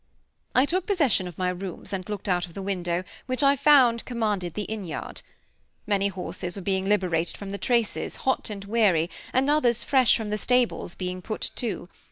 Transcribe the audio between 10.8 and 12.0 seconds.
being put to.